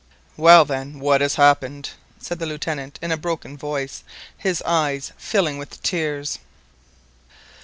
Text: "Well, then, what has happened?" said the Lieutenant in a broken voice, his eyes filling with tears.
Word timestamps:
"Well, 0.35 0.65
then, 0.65 0.99
what 0.99 1.21
has 1.21 1.35
happened?" 1.35 1.91
said 2.19 2.39
the 2.39 2.47
Lieutenant 2.47 2.97
in 3.03 3.11
a 3.11 3.17
broken 3.17 3.55
voice, 3.55 4.03
his 4.35 4.63
eyes 4.65 5.11
filling 5.15 5.59
with 5.59 5.83
tears. 5.83 6.39